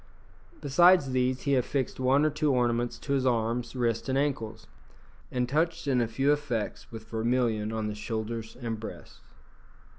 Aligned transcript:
Besides 0.61 1.11
these 1.11 1.41
he 1.41 1.53
affixed 1.53 1.99
one 1.99 2.25
or 2.25 2.31
two 2.31 2.51
ornaments 2.51 2.97
to 2.97 3.13
his 3.13 3.23
arms, 3.23 3.75
wrists, 3.75 4.09
and 4.09 4.17
ankles, 4.17 4.65
and 5.31 5.47
touched 5.47 5.87
in 5.87 6.01
a 6.01 6.07
few 6.07 6.33
effects 6.33 6.91
with 6.91 7.07
vermilion 7.07 7.71
on 7.71 7.85
the 7.85 7.93
shoulders 7.93 8.57
and 8.59 8.79
breast. 8.79 9.19